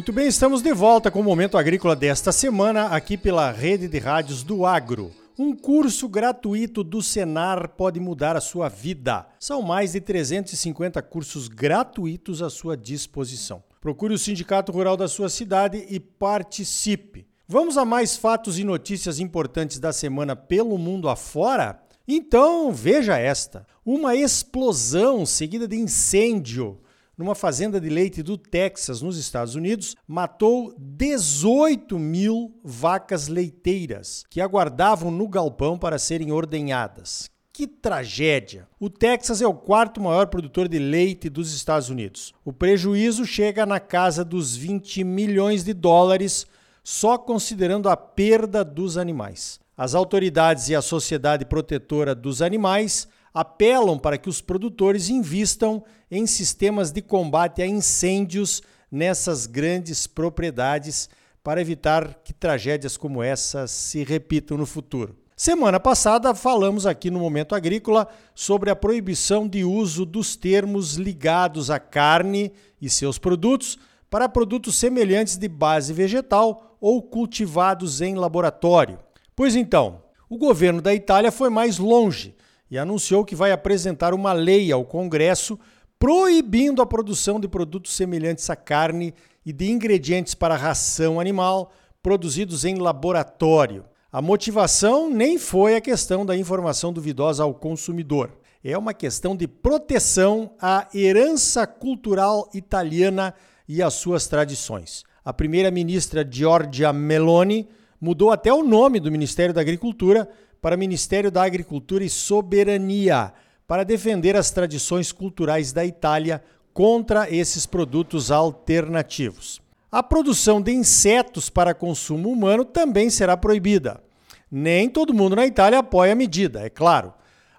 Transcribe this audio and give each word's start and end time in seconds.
Muito 0.00 0.14
bem, 0.14 0.28
estamos 0.28 0.62
de 0.62 0.72
volta 0.72 1.10
com 1.10 1.20
o 1.20 1.22
Momento 1.22 1.58
Agrícola 1.58 1.94
desta 1.94 2.32
semana, 2.32 2.86
aqui 2.86 3.18
pela 3.18 3.50
Rede 3.50 3.86
de 3.86 3.98
Rádios 3.98 4.42
do 4.42 4.64
Agro. 4.64 5.12
Um 5.38 5.54
curso 5.54 6.08
gratuito 6.08 6.82
do 6.82 7.02
Senar 7.02 7.68
pode 7.76 8.00
mudar 8.00 8.34
a 8.34 8.40
sua 8.40 8.70
vida. 8.70 9.26
São 9.38 9.60
mais 9.60 9.92
de 9.92 10.00
350 10.00 11.02
cursos 11.02 11.48
gratuitos 11.48 12.40
à 12.40 12.48
sua 12.48 12.78
disposição. 12.78 13.62
Procure 13.78 14.14
o 14.14 14.18
Sindicato 14.18 14.72
Rural 14.72 14.96
da 14.96 15.06
sua 15.06 15.28
cidade 15.28 15.84
e 15.90 16.00
participe. 16.00 17.26
Vamos 17.46 17.76
a 17.76 17.84
mais 17.84 18.16
fatos 18.16 18.58
e 18.58 18.64
notícias 18.64 19.20
importantes 19.20 19.78
da 19.78 19.92
semana 19.92 20.34
pelo 20.34 20.78
mundo 20.78 21.10
afora? 21.10 21.78
Então, 22.08 22.72
veja 22.72 23.18
esta: 23.18 23.66
uma 23.84 24.16
explosão 24.16 25.26
seguida 25.26 25.68
de 25.68 25.76
incêndio 25.76 26.80
numa 27.20 27.34
fazenda 27.34 27.78
de 27.78 27.90
leite 27.90 28.22
do 28.22 28.38
Texas, 28.38 29.02
nos 29.02 29.18
Estados 29.18 29.54
Unidos, 29.54 29.94
matou 30.08 30.74
18 30.78 31.98
mil 31.98 32.58
vacas 32.64 33.28
leiteiras 33.28 34.24
que 34.30 34.40
aguardavam 34.40 35.10
no 35.10 35.28
galpão 35.28 35.78
para 35.78 35.98
serem 35.98 36.32
ordenhadas. 36.32 37.30
Que 37.52 37.66
tragédia! 37.66 38.66
O 38.80 38.88
Texas 38.88 39.42
é 39.42 39.46
o 39.46 39.52
quarto 39.52 40.00
maior 40.00 40.28
produtor 40.28 40.66
de 40.66 40.78
leite 40.78 41.28
dos 41.28 41.52
Estados 41.52 41.90
Unidos. 41.90 42.32
O 42.42 42.54
prejuízo 42.54 43.26
chega 43.26 43.66
na 43.66 43.78
casa 43.78 44.24
dos 44.24 44.56
20 44.56 45.04
milhões 45.04 45.62
de 45.62 45.74
dólares, 45.74 46.46
só 46.82 47.18
considerando 47.18 47.90
a 47.90 47.98
perda 47.98 48.64
dos 48.64 48.96
animais. 48.96 49.60
As 49.76 49.94
autoridades 49.94 50.70
e 50.70 50.74
a 50.74 50.80
Sociedade 50.80 51.44
Protetora 51.44 52.14
dos 52.14 52.40
Animais 52.40 53.06
apelam 53.32 53.98
para 53.98 54.18
que 54.18 54.28
os 54.28 54.40
produtores 54.40 55.08
invistam 55.08 55.82
em 56.10 56.26
sistemas 56.26 56.90
de 56.90 57.00
combate 57.00 57.62
a 57.62 57.66
incêndios 57.66 58.62
nessas 58.90 59.46
grandes 59.46 60.06
propriedades 60.06 61.08
para 61.42 61.60
evitar 61.60 62.20
que 62.24 62.32
tragédias 62.32 62.96
como 62.96 63.22
essa 63.22 63.66
se 63.66 64.04
repitam 64.04 64.58
no 64.58 64.66
futuro. 64.66 65.16
Semana 65.36 65.80
passada 65.80 66.34
falamos 66.34 66.84
aqui 66.84 67.10
no 67.10 67.18
Momento 67.18 67.54
Agrícola 67.54 68.06
sobre 68.34 68.68
a 68.68 68.76
proibição 68.76 69.48
de 69.48 69.64
uso 69.64 70.04
dos 70.04 70.36
termos 70.36 70.96
ligados 70.96 71.70
à 71.70 71.78
carne 71.78 72.52
e 72.78 72.90
seus 72.90 73.16
produtos 73.16 73.78
para 74.10 74.28
produtos 74.28 74.76
semelhantes 74.76 75.38
de 75.38 75.48
base 75.48 75.94
vegetal 75.94 76.76
ou 76.78 77.00
cultivados 77.00 78.02
em 78.02 78.16
laboratório. 78.16 78.98
Pois 79.34 79.56
então, 79.56 80.02
o 80.28 80.36
governo 80.36 80.82
da 80.82 80.94
Itália 80.94 81.32
foi 81.32 81.48
mais 81.48 81.78
longe 81.78 82.34
e 82.70 82.78
anunciou 82.78 83.24
que 83.24 83.34
vai 83.34 83.52
apresentar 83.52 84.14
uma 84.14 84.32
lei 84.32 84.70
ao 84.70 84.84
Congresso 84.84 85.58
proibindo 85.98 86.80
a 86.80 86.86
produção 86.86 87.38
de 87.38 87.46
produtos 87.46 87.92
semelhantes 87.92 88.48
à 88.48 88.56
carne 88.56 89.12
e 89.44 89.52
de 89.52 89.70
ingredientes 89.70 90.34
para 90.34 90.56
ração 90.56 91.20
animal 91.20 91.72
produzidos 92.02 92.64
em 92.64 92.76
laboratório. 92.76 93.84
A 94.10 94.22
motivação 94.22 95.10
nem 95.10 95.38
foi 95.38 95.76
a 95.76 95.80
questão 95.80 96.24
da 96.24 96.36
informação 96.36 96.92
duvidosa 96.92 97.42
ao 97.42 97.54
consumidor. 97.54 98.32
É 98.64 98.76
uma 98.76 98.94
questão 98.94 99.36
de 99.36 99.46
proteção 99.46 100.52
à 100.60 100.88
herança 100.94 101.66
cultural 101.66 102.48
italiana 102.54 103.34
e 103.68 103.82
às 103.82 103.94
suas 103.94 104.26
tradições. 104.26 105.04
A 105.24 105.32
primeira-ministra 105.32 106.26
Giorgia 106.28 106.92
Meloni 106.92 107.68
mudou 108.00 108.30
até 108.30 108.52
o 108.52 108.62
nome 108.62 108.98
do 108.98 109.12
Ministério 109.12 109.54
da 109.54 109.60
Agricultura 109.60 110.28
para 110.60 110.76
o 110.76 110.78
Ministério 110.78 111.30
da 111.30 111.42
Agricultura 111.42 112.04
e 112.04 112.10
Soberania, 112.10 113.32
para 113.66 113.84
defender 113.84 114.36
as 114.36 114.50
tradições 114.50 115.12
culturais 115.12 115.72
da 115.72 115.84
Itália 115.84 116.42
contra 116.72 117.30
esses 117.30 117.66
produtos 117.66 118.30
alternativos. 118.30 119.60
A 119.90 120.02
produção 120.02 120.60
de 120.60 120.72
insetos 120.72 121.50
para 121.50 121.74
consumo 121.74 122.30
humano 122.30 122.64
também 122.64 123.10
será 123.10 123.36
proibida. 123.36 124.02
Nem 124.50 124.88
todo 124.88 125.14
mundo 125.14 125.36
na 125.36 125.46
Itália 125.46 125.78
apoia 125.78 126.12
a 126.12 126.16
medida, 126.16 126.60
é 126.60 126.70
claro. 126.70 127.12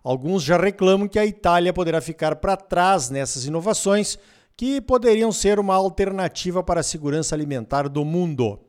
Alguns 0.04 0.44
já 0.44 0.58
reclamam 0.58 1.08
que 1.08 1.20
a 1.20 1.26
Itália 1.26 1.74
poderá 1.74 2.02
ficar 2.02 2.38
para 2.38 2.58
trás 2.58 3.10
nessas 3.10 3.46
inovações 3.46 4.18
que 4.58 4.82
poderiam 4.82 5.32
ser 5.32 5.60
uma 5.60 5.76
alternativa 5.76 6.64
para 6.64 6.80
a 6.82 6.84
segurança 6.84 7.36
alimentar 7.36 7.88
do 7.88 8.04
mundo. 8.04 8.60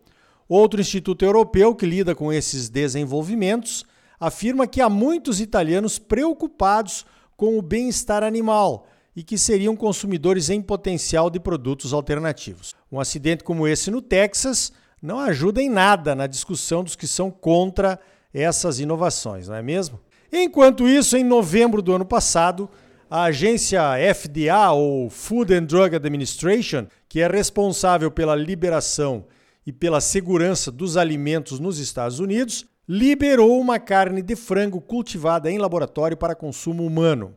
Outro 0.49 0.81
instituto 0.81 1.25
europeu 1.25 1.75
que 1.75 1.87
lida 1.87 2.15
com 2.15 2.33
esses 2.33 2.69
desenvolvimentos 2.69 3.85
afirma 4.23 4.69
que 4.69 4.81
há 4.81 4.89
muitos 4.89 5.41
italianos 5.41 5.99
preocupados 5.99 7.05
com 7.37 7.59
o 7.59 7.63
bem-estar 7.63 8.23
animal 8.23 8.87
e 9.17 9.23
que 9.25 9.37
seriam 9.37 9.75
consumidores 9.75 10.49
em 10.49 10.63
potencial 10.63 11.29
de 11.29 11.41
produtos 11.41 11.93
alternativos. 11.93 12.73
Um 12.91 13.01
acidente 13.01 13.43
como 13.43 13.67
esse 13.67 13.91
no 13.91 14.01
Texas 14.01 14.73
não 15.03 15.19
ajuda 15.19 15.61
em 15.61 15.69
nada 15.69 16.15
na 16.15 16.29
discussão 16.29 16.85
dos 16.85 16.95
que 16.95 17.09
são 17.09 17.33
contra 17.33 17.99
essas 18.33 18.79
inovações, 18.79 19.49
não 19.49 19.57
é 19.57 19.63
mesmo? 19.63 19.99
Enquanto 20.33 20.89
isso, 20.89 21.17
em 21.17 21.25
novembro 21.25 21.83
do 21.83 21.93
ano 21.93 22.05
passado, 22.05 22.71
a 23.11 23.25
agência 23.25 23.83
FDA, 24.15 24.71
ou 24.71 25.11
Food 25.11 25.53
and 25.53 25.65
Drug 25.65 25.97
Administration, 25.97 26.87
que 27.09 27.21
é 27.21 27.27
responsável 27.27 28.09
pela 28.09 28.37
liberação 28.37 29.25
e 29.67 29.73
pela 29.73 30.01
segurança 30.01 30.71
dos 30.71 30.97
alimentos 30.97 31.59
nos 31.59 31.81
Estados 31.81 32.21
Unidos, 32.21 32.71
liberou 32.89 33.61
uma 33.61 33.79
carne 33.79 34.23
de 34.23 34.35
frango 34.35 34.81
cultivada 34.81 35.51
em 35.51 35.59
laboratório 35.59 36.17
para 36.17 36.35
consumo 36.35 36.85
humano. 36.85 37.35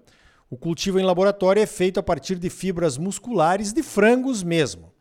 O 0.49 0.57
cultivo 0.57 0.99
em 0.99 1.03
laboratório 1.03 1.61
é 1.61 1.65
feito 1.65 1.99
a 1.99 2.03
partir 2.03 2.35
de 2.35 2.49
fibras 2.49 2.97
musculares 2.97 3.71
de 3.73 3.83
frangos 3.83 4.43
mesmo. 4.43 4.91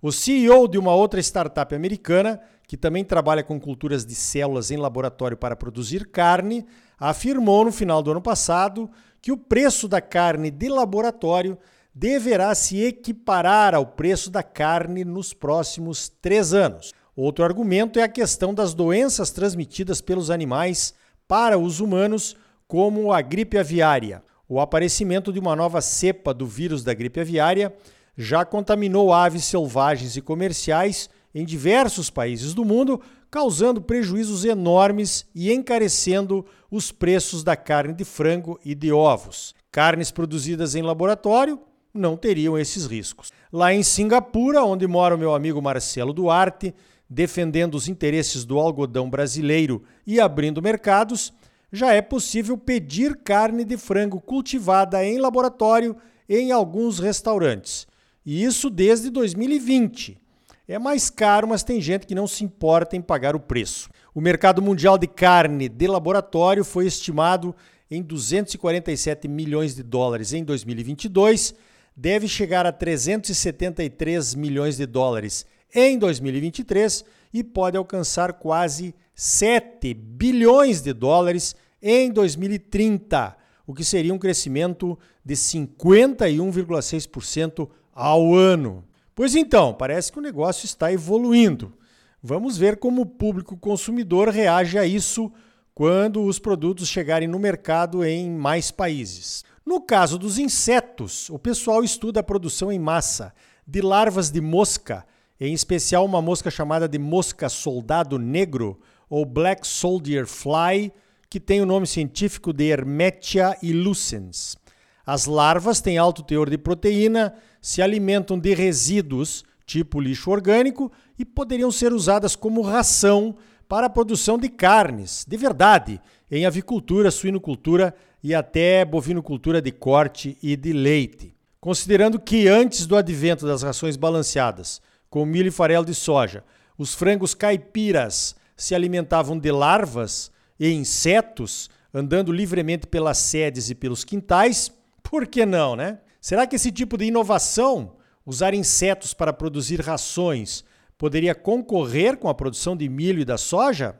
O 0.00 0.10
CEO 0.10 0.66
de 0.66 0.78
uma 0.78 0.94
outra 0.94 1.20
startup 1.20 1.72
americana, 1.74 2.40
que 2.66 2.76
também 2.76 3.04
trabalha 3.04 3.44
com 3.44 3.60
culturas 3.60 4.04
de 4.04 4.14
células 4.14 4.70
em 4.70 4.76
laboratório 4.76 5.36
para 5.36 5.54
produzir 5.54 6.06
carne, 6.06 6.66
afirmou 6.98 7.64
no 7.64 7.72
final 7.72 8.02
do 8.02 8.10
ano 8.10 8.20
passado 8.20 8.90
que 9.20 9.30
o 9.30 9.36
preço 9.36 9.86
da 9.86 10.00
carne 10.00 10.50
de 10.50 10.68
laboratório 10.68 11.56
deverá 11.94 12.54
se 12.54 12.82
equiparar 12.82 13.74
ao 13.74 13.86
preço 13.86 14.30
da 14.30 14.42
carne 14.42 15.04
nos 15.04 15.32
próximos 15.32 16.08
três 16.08 16.52
anos. 16.52 16.92
Outro 17.14 17.44
argumento 17.44 17.98
é 17.98 18.02
a 18.02 18.08
questão 18.08 18.54
das 18.54 18.72
doenças 18.72 19.30
transmitidas 19.30 20.00
pelos 20.00 20.30
animais 20.30 20.94
para 21.28 21.58
os 21.58 21.78
humanos, 21.78 22.36
como 22.66 23.12
a 23.12 23.20
gripe 23.20 23.58
aviária. 23.58 24.22
O 24.48 24.58
aparecimento 24.58 25.32
de 25.32 25.38
uma 25.38 25.54
nova 25.54 25.82
cepa 25.82 26.32
do 26.32 26.46
vírus 26.46 26.82
da 26.82 26.94
gripe 26.94 27.20
aviária 27.20 27.74
já 28.16 28.44
contaminou 28.44 29.12
aves 29.12 29.44
selvagens 29.44 30.16
e 30.16 30.22
comerciais 30.22 31.10
em 31.34 31.44
diversos 31.44 32.08
países 32.10 32.54
do 32.54 32.64
mundo, 32.64 33.00
causando 33.30 33.80
prejuízos 33.80 34.44
enormes 34.44 35.26
e 35.34 35.52
encarecendo 35.52 36.44
os 36.70 36.92
preços 36.92 37.42
da 37.42 37.56
carne 37.56 37.94
de 37.94 38.04
frango 38.04 38.58
e 38.64 38.74
de 38.74 38.92
ovos. 38.92 39.54
Carnes 39.70 40.10
produzidas 40.10 40.74
em 40.74 40.82
laboratório 40.82 41.58
não 41.92 42.16
teriam 42.16 42.58
esses 42.58 42.86
riscos. 42.86 43.30
Lá 43.52 43.72
em 43.72 43.82
Singapura, 43.82 44.64
onde 44.64 44.86
mora 44.86 45.14
o 45.14 45.18
meu 45.18 45.34
amigo 45.34 45.60
Marcelo 45.60 46.12
Duarte, 46.12 46.74
defendendo 47.12 47.74
os 47.74 47.88
interesses 47.88 48.44
do 48.44 48.58
algodão 48.58 49.10
brasileiro 49.10 49.82
e 50.06 50.18
abrindo 50.18 50.62
mercados, 50.62 51.32
já 51.70 51.92
é 51.92 52.00
possível 52.00 52.56
pedir 52.56 53.16
carne 53.16 53.64
de 53.64 53.76
frango 53.76 54.18
cultivada 54.20 55.04
em 55.04 55.18
laboratório 55.18 55.94
em 56.28 56.52
alguns 56.52 56.98
restaurantes. 56.98 57.86
E 58.24 58.42
isso 58.42 58.70
desde 58.70 59.10
2020. 59.10 60.18
É 60.66 60.78
mais 60.78 61.10
caro, 61.10 61.48
mas 61.48 61.62
tem 61.62 61.80
gente 61.80 62.06
que 62.06 62.14
não 62.14 62.26
se 62.26 62.44
importa 62.44 62.96
em 62.96 63.02
pagar 63.02 63.36
o 63.36 63.40
preço. 63.40 63.90
O 64.14 64.20
mercado 64.20 64.62
mundial 64.62 64.96
de 64.96 65.06
carne 65.06 65.68
de 65.68 65.86
laboratório 65.86 66.64
foi 66.64 66.86
estimado 66.86 67.54
em 67.90 68.02
247 68.02 69.28
milhões 69.28 69.74
de 69.74 69.82
dólares 69.82 70.32
em 70.32 70.42
2022, 70.42 71.54
deve 71.94 72.26
chegar 72.26 72.64
a 72.64 72.72
373 72.72 74.34
milhões 74.34 74.78
de 74.78 74.86
dólares 74.86 75.44
em 75.74 75.98
2023 75.98 77.04
e 77.32 77.42
pode 77.42 77.76
alcançar 77.76 78.34
quase 78.34 78.94
7 79.14 79.94
bilhões 79.94 80.82
de 80.82 80.92
dólares 80.92 81.56
em 81.80 82.12
2030, 82.12 83.36
o 83.66 83.74
que 83.74 83.84
seria 83.84 84.14
um 84.14 84.18
crescimento 84.18 84.98
de 85.24 85.34
51,6% 85.34 87.68
ao 87.94 88.34
ano. 88.34 88.84
Pois 89.14 89.34
então, 89.34 89.74
parece 89.74 90.10
que 90.10 90.18
o 90.18 90.22
negócio 90.22 90.64
está 90.64 90.92
evoluindo. 90.92 91.74
Vamos 92.22 92.56
ver 92.56 92.78
como 92.78 93.02
o 93.02 93.06
público 93.06 93.56
consumidor 93.56 94.28
reage 94.28 94.78
a 94.78 94.86
isso 94.86 95.30
quando 95.74 96.22
os 96.22 96.38
produtos 96.38 96.88
chegarem 96.88 97.26
no 97.26 97.38
mercado 97.38 98.04
em 98.04 98.30
mais 98.30 98.70
países. 98.70 99.44
No 99.64 99.80
caso 99.80 100.18
dos 100.18 100.38
insetos, 100.38 101.30
o 101.30 101.38
pessoal 101.38 101.82
estuda 101.82 102.20
a 102.20 102.22
produção 102.22 102.70
em 102.70 102.78
massa 102.78 103.34
de 103.66 103.80
larvas 103.80 104.30
de 104.30 104.40
mosca 104.40 105.04
em 105.48 105.52
especial 105.52 106.04
uma 106.04 106.22
mosca 106.22 106.50
chamada 106.52 106.88
de 106.88 106.98
mosca 107.00 107.48
soldado 107.48 108.16
negro, 108.16 108.78
ou 109.10 109.24
Black 109.24 109.66
Soldier 109.66 110.24
Fly, 110.24 110.92
que 111.28 111.40
tem 111.40 111.60
o 111.60 111.66
nome 111.66 111.84
científico 111.86 112.52
de 112.52 112.68
Hermetia 112.68 113.56
illucens. 113.60 114.56
As 115.04 115.26
larvas 115.26 115.80
têm 115.80 115.98
alto 115.98 116.22
teor 116.22 116.48
de 116.48 116.56
proteína, 116.56 117.34
se 117.60 117.82
alimentam 117.82 118.38
de 118.38 118.54
resíduos 118.54 119.44
tipo 119.66 120.00
lixo 120.00 120.30
orgânico, 120.30 120.92
e 121.18 121.24
poderiam 121.24 121.72
ser 121.72 121.92
usadas 121.92 122.36
como 122.36 122.62
ração 122.62 123.34
para 123.68 123.86
a 123.86 123.90
produção 123.90 124.38
de 124.38 124.48
carnes, 124.48 125.24
de 125.26 125.36
verdade, 125.36 126.00
em 126.30 126.46
avicultura, 126.46 127.10
suinocultura 127.10 127.94
e 128.22 128.32
até 128.34 128.84
bovinocultura 128.84 129.60
de 129.60 129.72
corte 129.72 130.38
e 130.42 130.54
de 130.54 130.72
leite. 130.72 131.34
Considerando 131.60 132.20
que 132.20 132.46
antes 132.48 132.86
do 132.86 132.96
advento 132.96 133.46
das 133.46 133.62
rações 133.62 133.96
balanceadas, 133.96 134.80
com 135.12 135.26
milho 135.26 135.48
e 135.48 135.50
farelo 135.50 135.84
de 135.84 135.94
soja, 135.94 136.42
os 136.78 136.94
frangos 136.94 137.34
caipiras 137.34 138.34
se 138.56 138.74
alimentavam 138.74 139.38
de 139.38 139.52
larvas 139.52 140.32
e 140.58 140.72
insetos, 140.72 141.68
andando 141.92 142.32
livremente 142.32 142.86
pelas 142.86 143.18
sedes 143.18 143.68
e 143.68 143.74
pelos 143.74 144.04
quintais, 144.04 144.72
por 145.02 145.26
que 145.26 145.44
não, 145.44 145.76
né? 145.76 145.98
Será 146.18 146.46
que 146.46 146.56
esse 146.56 146.72
tipo 146.72 146.96
de 146.96 147.04
inovação, 147.04 147.96
usar 148.24 148.54
insetos 148.54 149.12
para 149.12 149.34
produzir 149.34 149.82
rações, 149.82 150.64
poderia 150.96 151.34
concorrer 151.34 152.16
com 152.16 152.30
a 152.30 152.34
produção 152.34 152.74
de 152.74 152.88
milho 152.88 153.20
e 153.20 153.26
da 153.26 153.36
soja? 153.36 153.94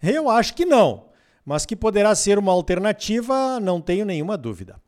Eu 0.00 0.30
acho 0.30 0.54
que 0.54 0.64
não, 0.64 1.06
mas 1.44 1.66
que 1.66 1.74
poderá 1.74 2.14
ser 2.14 2.38
uma 2.38 2.52
alternativa, 2.52 3.58
não 3.58 3.80
tenho 3.80 4.06
nenhuma 4.06 4.38
dúvida. 4.38 4.80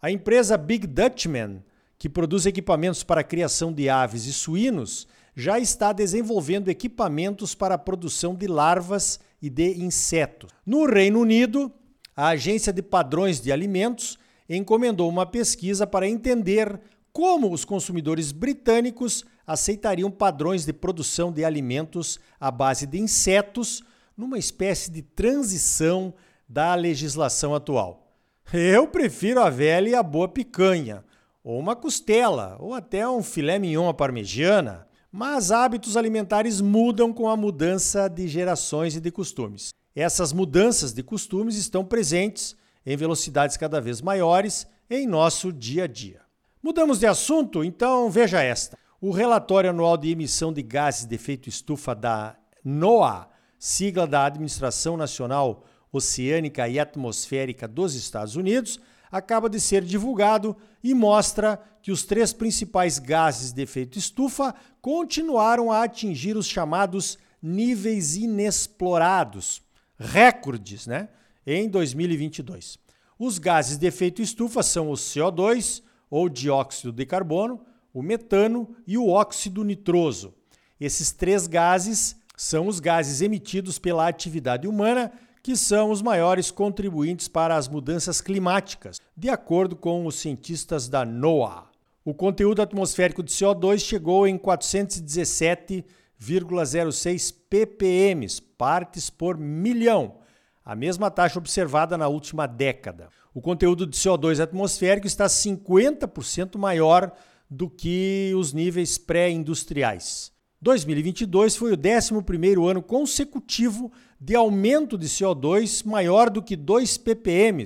A 0.00 0.10
empresa 0.10 0.56
Big 0.56 0.84
Dutchman, 0.84 1.62
que 2.02 2.08
produz 2.08 2.46
equipamentos 2.46 3.04
para 3.04 3.20
a 3.20 3.24
criação 3.24 3.72
de 3.72 3.88
aves 3.88 4.26
e 4.26 4.32
suínos, 4.32 5.06
já 5.36 5.60
está 5.60 5.92
desenvolvendo 5.92 6.68
equipamentos 6.68 7.54
para 7.54 7.76
a 7.76 7.78
produção 7.78 8.34
de 8.34 8.48
larvas 8.48 9.20
e 9.40 9.48
de 9.48 9.80
insetos. 9.80 10.50
No 10.66 10.84
Reino 10.84 11.20
Unido, 11.20 11.70
a 12.16 12.30
Agência 12.30 12.72
de 12.72 12.82
Padrões 12.82 13.40
de 13.40 13.52
Alimentos 13.52 14.18
encomendou 14.48 15.08
uma 15.08 15.24
pesquisa 15.24 15.86
para 15.86 16.08
entender 16.08 16.80
como 17.12 17.52
os 17.52 17.64
consumidores 17.64 18.32
britânicos 18.32 19.24
aceitariam 19.46 20.10
padrões 20.10 20.64
de 20.64 20.72
produção 20.72 21.30
de 21.30 21.44
alimentos 21.44 22.18
à 22.40 22.50
base 22.50 22.84
de 22.84 22.98
insetos 22.98 23.80
numa 24.16 24.40
espécie 24.40 24.90
de 24.90 25.02
transição 25.02 26.12
da 26.48 26.74
legislação 26.74 27.54
atual. 27.54 28.12
Eu 28.52 28.88
prefiro 28.88 29.40
a 29.40 29.48
velha 29.48 29.90
e 29.90 29.94
a 29.94 30.02
boa 30.02 30.26
picanha, 30.26 31.04
ou 31.42 31.58
uma 31.58 31.74
costela, 31.74 32.56
ou 32.60 32.74
até 32.74 33.08
um 33.08 33.22
filé 33.22 33.58
mignon 33.58 33.88
à 33.88 33.94
parmegiana, 33.94 34.86
mas 35.10 35.50
hábitos 35.50 35.96
alimentares 35.96 36.60
mudam 36.60 37.12
com 37.12 37.28
a 37.28 37.36
mudança 37.36 38.08
de 38.08 38.26
gerações 38.28 38.96
e 38.96 39.00
de 39.00 39.10
costumes. 39.10 39.70
Essas 39.94 40.32
mudanças 40.32 40.92
de 40.92 41.02
costumes 41.02 41.56
estão 41.56 41.84
presentes 41.84 42.56
em 42.86 42.96
velocidades 42.96 43.56
cada 43.56 43.80
vez 43.80 44.00
maiores 44.00 44.66
em 44.88 45.06
nosso 45.06 45.52
dia 45.52 45.84
a 45.84 45.86
dia. 45.86 46.20
Mudamos 46.62 46.98
de 46.98 47.06
assunto? 47.06 47.62
Então 47.62 48.10
veja 48.10 48.42
esta. 48.42 48.78
O 49.00 49.10
relatório 49.10 49.70
anual 49.70 49.96
de 49.96 50.10
emissão 50.10 50.52
de 50.52 50.62
gases 50.62 51.04
de 51.04 51.14
efeito 51.14 51.48
estufa 51.48 51.94
da 51.94 52.36
NOAA, 52.64 53.28
sigla 53.58 54.06
da 54.06 54.24
Administração 54.24 54.96
Nacional 54.96 55.64
Oceânica 55.92 56.68
e 56.68 56.78
Atmosférica 56.78 57.68
dos 57.68 57.94
Estados 57.94 58.36
Unidos, 58.36 58.80
acaba 59.12 59.50
de 59.50 59.60
ser 59.60 59.84
divulgado 59.84 60.56
e 60.82 60.94
mostra 60.94 61.60
que 61.82 61.92
os 61.92 62.02
três 62.04 62.32
principais 62.32 62.98
gases 62.98 63.52
de 63.52 63.60
efeito 63.60 63.98
estufa 63.98 64.54
continuaram 64.80 65.70
a 65.70 65.84
atingir 65.84 66.36
os 66.36 66.46
chamados 66.46 67.18
níveis 67.42 68.16
inexplorados, 68.16 69.60
recordes, 69.98 70.86
né? 70.86 71.10
Em 71.46 71.68
2022. 71.68 72.78
Os 73.18 73.38
gases 73.38 73.76
de 73.76 73.86
efeito 73.86 74.22
estufa 74.22 74.62
são 74.62 74.90
o 74.90 74.94
CO2, 74.94 75.82
ou 76.08 76.28
dióxido 76.28 76.92
de 76.92 77.04
carbono, 77.04 77.60
o 77.92 78.02
metano 78.02 78.74
e 78.86 78.96
o 78.96 79.08
óxido 79.08 79.62
nitroso. 79.62 80.34
Esses 80.80 81.12
três 81.12 81.46
gases 81.46 82.16
são 82.36 82.66
os 82.66 82.80
gases 82.80 83.20
emitidos 83.20 83.78
pela 83.78 84.08
atividade 84.08 84.66
humana 84.66 85.12
que 85.42 85.56
são 85.56 85.90
os 85.90 86.00
maiores 86.00 86.52
contribuintes 86.52 87.26
para 87.26 87.56
as 87.56 87.68
mudanças 87.68 88.20
climáticas, 88.20 89.00
de 89.16 89.28
acordo 89.28 89.74
com 89.74 90.06
os 90.06 90.14
cientistas 90.14 90.88
da 90.88 91.04
NOAA. 91.04 91.64
O 92.04 92.14
conteúdo 92.14 92.62
atmosférico 92.62 93.22
de 93.22 93.32
CO2 93.32 93.80
chegou 93.80 94.26
em 94.26 94.38
417,06 94.38 97.34
ppm, 97.50 98.26
partes 98.56 99.10
por 99.10 99.36
milhão, 99.36 100.18
a 100.64 100.76
mesma 100.76 101.10
taxa 101.10 101.38
observada 101.38 101.98
na 101.98 102.06
última 102.06 102.46
década. 102.46 103.08
O 103.34 103.40
conteúdo 103.40 103.86
de 103.86 103.96
CO2 103.96 104.40
atmosférico 104.40 105.06
está 105.06 105.26
50% 105.26 106.56
maior 106.56 107.12
do 107.50 107.68
que 107.68 108.32
os 108.36 108.52
níveis 108.52 108.96
pré-industriais. 108.96 110.30
2022 110.60 111.56
foi 111.56 111.72
o 111.72 111.76
11º 111.76 112.70
ano 112.70 112.80
consecutivo 112.80 113.90
de 114.24 114.36
aumento 114.36 114.96
de 114.96 115.08
CO2 115.08 115.84
maior 115.84 116.30
do 116.30 116.40
que 116.40 116.54
2 116.54 116.96
ppm, 116.98 117.64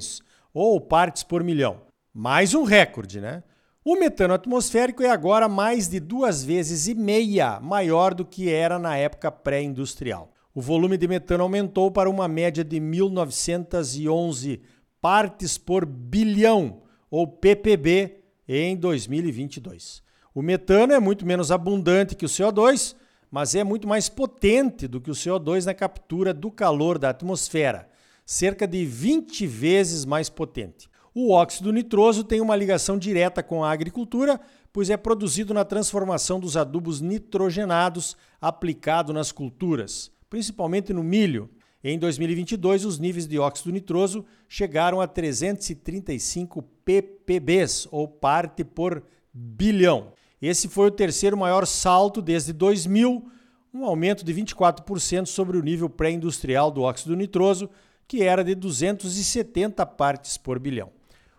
ou 0.55 0.81
partes 0.81 1.23
por 1.23 1.45
milhão. 1.45 1.83
Mais 2.15 2.55
um 2.55 2.65
recorde, 2.65 3.21
né? 3.21 3.43
O 3.85 3.95
metano 3.95 4.33
atmosférico 4.33 5.03
é 5.03 5.11
agora 5.11 5.51
mais 5.51 5.87
de 5.87 6.01
duas 6.01 6.43
vezes 6.43 6.89
e 6.89 6.95
meia 6.95 7.61
maior 7.61 8.15
do 8.15 8.25
que 8.25 8.51
era 8.51 8.79
na 8.79 8.97
época 8.97 9.31
pré-industrial. 9.31 10.33
O 10.55 10.63
volume 10.63 10.97
de 10.97 11.07
metano 11.07 11.43
aumentou 11.43 11.91
para 11.91 12.09
uma 12.09 12.27
média 12.27 12.65
de 12.65 12.81
1.911 12.81 14.63
partes 14.99 15.59
por 15.59 15.85
bilhão, 15.85 16.81
ou 17.11 17.27
ppb, 17.27 18.17
em 18.49 18.75
2022. 18.77 20.03
O 20.35 20.41
metano 20.41 20.95
é 20.95 20.99
muito 20.99 21.27
menos 21.27 21.53
abundante 21.53 22.17
que 22.17 22.25
o 22.25 22.29
CO2, 22.29 22.97
mas 23.37 23.55
é 23.55 23.63
muito 23.63 23.87
mais 23.87 24.09
potente 24.09 24.89
do 24.89 24.99
que 24.99 25.11
o 25.11 25.15
CO2 25.15 25.67
na 25.67 25.75
captura 25.75 26.33
do 26.33 26.51
calor 26.51 26.99
da 26.99 27.11
atmosfera, 27.11 27.87
cerca 28.25 28.67
de 28.67 28.83
20 28.87 29.47
vezes 29.47 30.07
mais 30.07 30.31
potente. 30.31 30.89
O 31.15 31.31
óxido 31.31 31.71
nitroso 31.71 32.25
tem 32.25 32.41
uma 32.41 32.57
ligação 32.57 32.97
direta 32.97 33.43
com 33.43 33.63
a 33.63 33.71
agricultura, 33.71 34.41
pois 34.73 34.89
é 34.89 34.97
produzido 34.97 35.53
na 35.53 35.67
transformação 35.67 36.41
dos 36.41 36.57
adubos 36.57 37.03
nitrogenados 37.03 38.17
aplicado 38.41 39.13
nas 39.13 39.33
culturas, 39.33 40.11
principalmente 40.31 40.95
no 40.95 41.05
milho. 41.05 41.51
Em 41.85 41.99
2022, 41.99 42.87
os 42.87 42.99
níveis 42.99 43.29
de 43.29 43.39
óxido 43.39 43.71
nitroso 43.71 44.25
chegaram 44.49 44.99
a 44.99 45.07
335 45.07 46.63
ppbs, 46.87 47.87
ou 47.91 48.09
parte 48.09 48.65
por 48.65 49.05
bilhão. 49.31 50.15
Esse 50.41 50.69
foi 50.69 50.89
o 50.89 50.91
terceiro 50.91 51.37
maior 51.37 51.67
salto 51.67 52.21
desde 52.21 52.53
2000, 52.53 53.25
um 53.73 53.85
aumento 53.85 54.25
de 54.25 54.35
24% 54.35 55.27
sobre 55.27 55.57
o 55.57 55.63
nível 55.63 55.89
pré-industrial 55.89 56.71
do 56.71 56.83
óxido 56.83 57.17
nitroso, 57.17 57.69
que 58.07 58.23
era 58.23 58.45
de 58.45 58.55
270 58.55 59.85
partes 59.87 60.37
por 60.37 60.59
bilhão. 60.59 60.91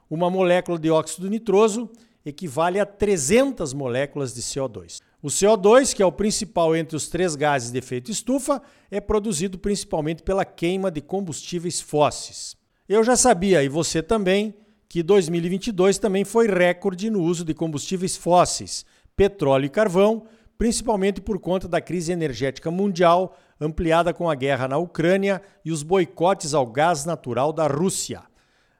Uma 0.10 0.30
molécula 0.30 0.78
de 0.78 0.90
óxido 0.90 1.30
nitroso 1.30 1.90
equivale 2.26 2.80
a 2.80 2.86
300 2.86 3.74
moléculas 3.74 4.34
de 4.34 4.42
CO2. 4.42 5.00
O 5.22 5.28
CO2, 5.28 5.96
que 5.96 6.04
é 6.04 6.06
o 6.06 6.12
principal 6.12 6.76
entre 6.76 6.96
os 6.96 7.08
três 7.08 7.36
gases 7.36 7.72
de 7.72 7.78
efeito 7.78 8.12
estufa, 8.12 8.62
é 8.92 9.02
produzido 9.02 9.58
principalmente 9.58 10.24
pela 10.24 10.46
queima 10.46 10.92
de 10.92 11.02
combustíveis 11.02 11.82
fósseis. 11.82 12.56
Eu 12.88 13.04
já 13.04 13.16
sabia, 13.16 13.64
e 13.64 13.70
você 13.70 14.04
também, 14.04 14.54
que 14.90 15.04
2022 15.04 15.98
também 15.98 16.24
foi 16.24 16.48
recorde 16.48 17.10
no 17.10 17.22
uso 17.22 17.44
de 17.44 17.54
combustíveis 17.54 18.16
fósseis, 18.16 18.86
petróleo 19.16 19.66
e 19.66 19.70
carvão, 19.70 20.24
principalmente 20.58 21.22
por 21.22 21.40
conta 21.40 21.68
da 21.68 21.82
crise 21.82 22.12
energética 22.12 22.72
mundial 22.72 23.38
ampliada 23.60 24.14
com 24.14 24.30
a 24.30 24.36
guerra 24.36 24.68
na 24.68 24.78
Ucrânia 24.78 25.42
e 25.66 25.72
os 25.72 25.84
boicotes 25.84 26.54
ao 26.54 26.66
gás 26.66 27.06
natural 27.06 27.52
da 27.52 27.68
Rússia. 27.68 28.24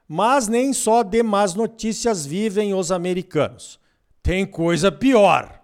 Mas 0.06 0.48
nem 0.48 0.72
só 0.72 1.02
de 1.02 1.22
más 1.22 1.54
notícias 1.54 2.24
vivem 2.24 2.72
os 2.72 2.90
americanos. 2.90 3.78
Tem 4.22 4.46
coisa 4.46 4.90
pior. 4.90 5.60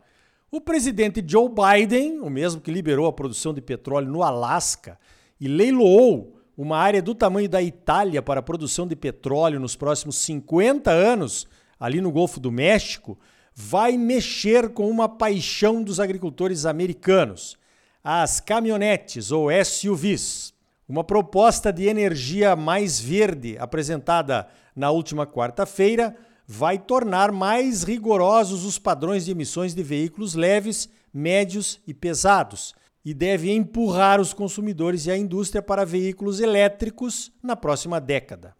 O 0.50 0.60
presidente 0.60 1.24
Joe 1.26 1.48
Biden, 1.48 2.20
o 2.20 2.28
mesmo 2.28 2.60
que 2.60 2.70
liberou 2.70 3.06
a 3.06 3.12
produção 3.12 3.54
de 3.54 3.60
petróleo 3.60 4.10
no 4.10 4.22
Alasca 4.22 4.98
e 5.40 5.48
leiloou 5.48 6.33
uma 6.56 6.78
área 6.78 7.02
do 7.02 7.14
tamanho 7.14 7.48
da 7.48 7.60
Itália 7.60 8.22
para 8.22 8.40
a 8.40 8.42
produção 8.42 8.86
de 8.86 8.94
petróleo 8.94 9.58
nos 9.58 9.74
próximos 9.74 10.16
50 10.16 10.90
anos, 10.90 11.46
ali 11.78 12.00
no 12.00 12.12
Golfo 12.12 12.38
do 12.38 12.52
México, 12.52 13.18
vai 13.54 13.96
mexer 13.96 14.70
com 14.70 14.88
uma 14.88 15.08
paixão 15.08 15.82
dos 15.82 15.98
agricultores 15.98 16.64
americanos: 16.64 17.56
as 18.02 18.40
caminhonetes 18.40 19.30
ou 19.30 19.48
SUVs. 19.64 20.54
Uma 20.86 21.02
proposta 21.02 21.72
de 21.72 21.86
energia 21.86 22.54
mais 22.54 23.00
verde 23.00 23.56
apresentada 23.58 24.46
na 24.76 24.90
última 24.90 25.26
quarta-feira 25.26 26.14
vai 26.46 26.78
tornar 26.78 27.32
mais 27.32 27.82
rigorosos 27.82 28.66
os 28.66 28.78
padrões 28.78 29.24
de 29.24 29.30
emissões 29.30 29.74
de 29.74 29.82
veículos 29.82 30.34
leves, 30.34 30.90
médios 31.12 31.80
e 31.86 31.94
pesados 31.94 32.74
e 33.04 33.12
deve 33.12 33.52
empurrar 33.52 34.20
os 34.20 34.32
consumidores 34.32 35.06
e 35.06 35.10
a 35.10 35.16
indústria 35.16 35.60
para 35.60 35.84
veículos 35.84 36.40
elétricos 36.40 37.30
na 37.42 37.54
próxima 37.54 38.00
década. 38.00 38.56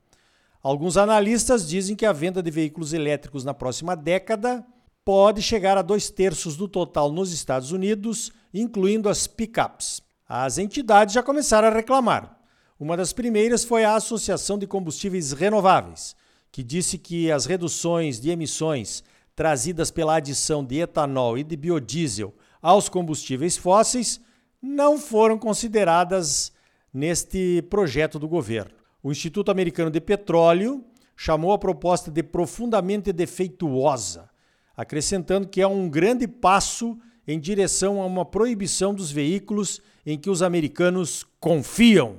Alguns 0.63 0.97
analistas 0.97 1.67
dizem 1.67 1.97
que 1.97 2.07
a 2.07 2.13
venda 2.13 2.43
de 2.43 2.51
veículos 2.51 2.93
elétricos 2.93 3.45
na 3.45 3.55
próxima 3.55 3.97
década 3.97 4.65
pode 5.05 5.43
chegar 5.43 5.77
a 5.77 5.83
dois 5.83 6.11
terços 6.11 6.57
do 6.57 6.67
total 6.67 7.13
nos 7.13 7.33
Estados 7.33 7.73
Unidos, 7.73 8.33
incluindo 8.53 9.09
as 9.09 9.27
pickups. 9.27 10.03
As 10.29 10.59
entidades 10.59 11.15
já 11.15 11.23
começaram 11.23 11.69
a 11.69 11.71
reclamar. 11.71 12.39
Uma 12.81 12.97
das 12.97 13.13
primeiras 13.13 13.65
foi 13.65 13.85
a 13.85 13.95
Associação 13.95 14.59
de 14.59 14.67
Combustíveis 14.67 15.33
Renováveis, 15.33 16.17
que 16.51 16.63
disse 16.63 16.99
que 16.99 17.31
as 17.31 17.47
reduções 17.47 18.21
de 18.21 18.31
emissões 18.31 19.05
trazidas 19.37 19.91
pela 19.91 20.17
adição 20.17 20.65
de 20.65 20.81
etanol 20.81 21.37
e 21.37 21.45
de 21.45 21.57
biodiesel 21.57 22.35
aos 22.63 22.89
combustíveis 22.89 23.57
fósseis 23.57 24.21
não 24.65 24.99
foram 24.99 25.39
consideradas 25.39 26.51
neste 26.93 27.61
projeto 27.69 28.19
do 28.19 28.27
governo. 28.27 28.73
O 29.03 29.13
Instituto 29.13 29.51
Americano 29.51 29.91
de 29.91 30.01
Petróleo 30.01 30.83
chamou 31.15 31.53
a 31.53 31.59
proposta 31.59 32.11
de 32.11 32.23
profundamente 32.23 33.13
defeituosa, 33.13 34.31
acrescentando 34.75 35.47
que 35.47 35.61
é 35.61 35.67
um 35.67 35.89
grande 35.89 36.27
passo 36.27 36.99
em 37.29 37.39
direção 37.39 38.01
a 38.01 38.07
uma 38.07 38.25
proibição 38.25 38.95
dos 38.95 39.11
veículos 39.11 39.83
em 40.05 40.19
que 40.19 40.31
os 40.31 40.43
americanos 40.43 41.27
confiam. 41.39 42.17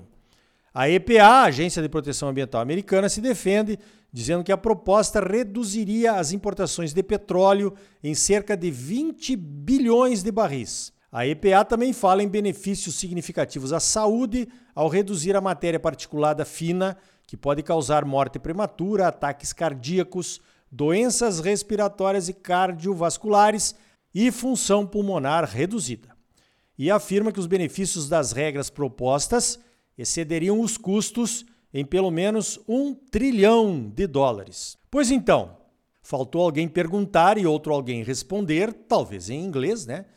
A 0.73 0.89
EPA, 0.89 1.23
a 1.23 1.43
Agência 1.45 1.81
de 1.81 1.89
Proteção 1.89 2.29
Ambiental 2.29 2.61
Americana, 2.61 3.09
se 3.09 3.21
defende 3.21 3.79
dizendo 4.13 4.43
que 4.43 4.51
a 4.51 4.57
proposta 4.57 5.19
reduziria 5.19 6.13
as 6.13 6.31
importações 6.31 6.93
de 6.93 7.03
petróleo 7.03 7.73
em 8.03 8.13
cerca 8.13 8.55
de 8.55 8.71
20 8.71 9.35
bilhões 9.35 10.23
de 10.23 10.31
barris. 10.31 10.94
A 11.15 11.25
EPA 11.25 11.63
também 11.63 11.93
fala 11.93 12.21
em 12.21 12.27
benefícios 12.27 12.95
significativos 12.95 13.71
à 13.71 13.79
saúde 13.79 14.49
ao 14.75 14.89
reduzir 14.89 15.33
a 15.33 15.39
matéria 15.39 15.79
particulada 15.79 16.43
fina, 16.43 16.97
que 17.25 17.37
pode 17.37 17.63
causar 17.63 18.03
morte 18.03 18.37
prematura, 18.37 19.07
ataques 19.07 19.53
cardíacos, 19.53 20.41
doenças 20.69 21.39
respiratórias 21.39 22.27
e 22.27 22.33
cardiovasculares 22.33 23.73
e 24.13 24.29
função 24.29 24.85
pulmonar 24.85 25.45
reduzida. 25.45 26.09
E 26.77 26.91
afirma 26.91 27.31
que 27.31 27.39
os 27.39 27.47
benefícios 27.47 28.09
das 28.09 28.33
regras 28.33 28.69
propostas 28.69 29.57
excederiam 29.97 30.59
os 30.59 30.77
custos 30.77 31.45
em 31.73 31.85
pelo 31.85 32.11
menos 32.11 32.59
um 32.67 32.93
trilhão 32.93 33.89
de 33.89 34.05
dólares. 34.05 34.77
Pois 34.91 35.09
então, 35.09 35.55
faltou 36.01 36.41
alguém 36.41 36.67
perguntar 36.67 37.37
e 37.37 37.45
outro 37.45 37.73
alguém 37.73 38.03
responder, 38.03 38.73
talvez 38.73 39.29
em 39.29 39.41
inglês, 39.41 39.85
né? 39.85 40.07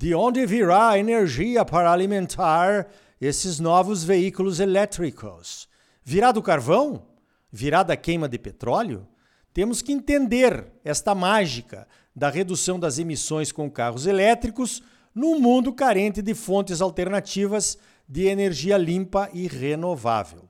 De 0.00 0.14
onde 0.14 0.46
virá 0.46 0.96
energia 0.96 1.64
para 1.64 1.90
alimentar 1.90 2.86
esses 3.20 3.58
novos 3.58 4.04
veículos 4.04 4.60
elétricos? 4.60 5.68
Virá 6.04 6.30
do 6.30 6.40
carvão? 6.40 7.02
Virá 7.50 7.82
da 7.82 7.96
queima 7.96 8.28
de 8.28 8.38
petróleo? 8.38 9.08
Temos 9.52 9.82
que 9.82 9.90
entender 9.90 10.68
esta 10.84 11.16
mágica 11.16 11.88
da 12.14 12.30
redução 12.30 12.78
das 12.78 13.00
emissões 13.00 13.50
com 13.50 13.68
carros 13.68 14.06
elétricos 14.06 14.84
num 15.12 15.40
mundo 15.40 15.72
carente 15.72 16.22
de 16.22 16.32
fontes 16.32 16.80
alternativas 16.80 17.76
de 18.08 18.26
energia 18.26 18.78
limpa 18.78 19.28
e 19.34 19.48
renovável. 19.48 20.48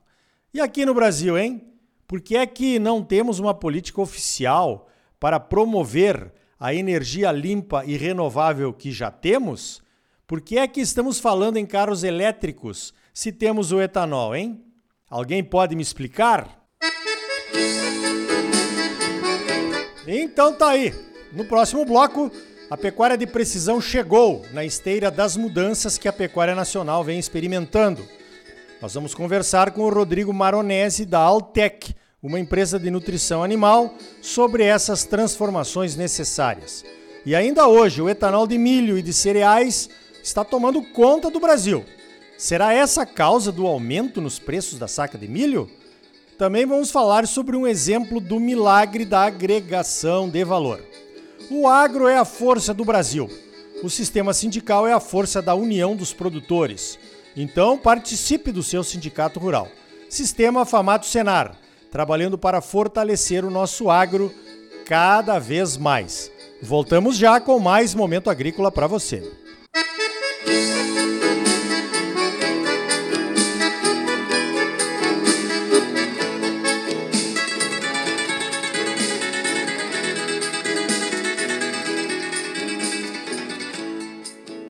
E 0.53 0.61
aqui 0.61 0.85
no 0.85 0.93
Brasil, 0.93 1.35
hein? 1.39 1.73
Por 2.07 2.21
que 2.21 2.37
é 2.37 2.45
que 2.45 2.77
não 2.77 3.03
temos 3.03 3.39
uma 3.39 3.55
política 3.55 3.99
oficial 3.99 4.87
para 5.19 5.39
promover 5.39 6.31
a 6.59 6.73
energia 6.73 7.31
limpa 7.31 7.85
e 7.85 7.95
renovável 7.95 8.73
que 8.73 8.91
já 8.91 9.09
temos? 9.09 9.81
Por 10.27 10.41
que 10.41 10.57
é 10.57 10.67
que 10.67 10.81
estamos 10.81 11.19
falando 11.19 11.57
em 11.57 11.65
carros 11.65 12.03
elétricos 12.03 12.93
se 13.13 13.31
temos 13.31 13.71
o 13.71 13.81
etanol, 13.81 14.35
hein? 14.35 14.61
Alguém 15.09 15.43
pode 15.43 15.75
me 15.75 15.81
explicar? 15.81 16.59
Então 20.05 20.53
tá 20.53 20.69
aí. 20.69 20.93
No 21.31 21.45
próximo 21.45 21.85
bloco, 21.85 22.31
a 22.69 22.75
pecuária 22.75 23.17
de 23.17 23.25
precisão 23.25 23.79
chegou 23.79 24.45
na 24.51 24.65
esteira 24.65 25.09
das 25.09 25.37
mudanças 25.37 25.97
que 25.97 26.07
a 26.07 26.13
pecuária 26.13 26.55
nacional 26.55 27.03
vem 27.03 27.17
experimentando. 27.17 28.05
Nós 28.81 28.93
vamos 28.93 29.15
conversar 29.15 29.71
com 29.71 29.83
o 29.83 29.89
Rodrigo 29.89 30.33
Maronese 30.33 31.05
da 31.05 31.19
Altec, 31.19 31.95
uma 32.21 32.39
empresa 32.39 32.77
de 32.77 32.91
nutrição 32.91 33.43
animal, 33.43 33.95
sobre 34.21 34.63
essas 34.63 35.05
transformações 35.05 35.95
necessárias. 35.95 36.83
E 37.25 37.33
ainda 37.33 37.67
hoje, 37.67 38.01
o 38.01 38.09
etanol 38.09 38.45
de 38.45 38.57
milho 38.57 38.97
e 38.97 39.01
de 39.01 39.13
cereais 39.13 39.89
está 40.21 40.43
tomando 40.43 40.81
conta 40.81 41.29
do 41.29 41.39
Brasil. 41.39 41.85
Será 42.37 42.73
essa 42.73 43.03
a 43.03 43.05
causa 43.05 43.51
do 43.51 43.67
aumento 43.67 44.21
nos 44.21 44.39
preços 44.39 44.77
da 44.77 44.87
saca 44.87 45.17
de 45.17 45.27
milho? 45.27 45.69
Também 46.37 46.65
vamos 46.65 46.91
falar 46.91 47.27
sobre 47.27 47.55
um 47.55 47.67
exemplo 47.67 48.19
do 48.19 48.39
milagre 48.39 49.03
da 49.05 49.23
agregação 49.23 50.29
de 50.29 50.43
valor. 50.43 50.81
O 51.51 51.67
agro 51.67 52.07
é 52.07 52.17
a 52.17 52.25
força 52.25 52.73
do 52.73 52.85
Brasil. 52.85 53.29
O 53.83 53.89
sistema 53.89 54.33
sindical 54.33 54.85
é 54.85 54.93
a 54.93 54.99
força 54.99 55.41
da 55.41 55.55
união 55.55 55.95
dos 55.95 56.13
produtores. 56.13 56.99
Então, 57.35 57.77
participe 57.77 58.51
do 58.51 58.63
seu 58.63 58.83
sindicato 58.83 59.39
rural. 59.39 59.69
Sistema 60.09 60.65
Famato 60.65 61.05
Senar, 61.05 61.57
trabalhando 61.91 62.37
para 62.37 62.61
fortalecer 62.61 63.43
o 63.45 63.51
nosso 63.51 63.89
agro 63.89 64.31
cada 64.85 65.39
vez 65.39 65.77
mais. 65.77 66.31
Voltamos 66.61 67.17
já 67.17 67.39
com 67.39 67.59
mais 67.59 67.95
momento 67.95 68.29
agrícola 68.29 68.71
para 68.71 68.87
você. 68.87 69.23
Música 70.49 70.88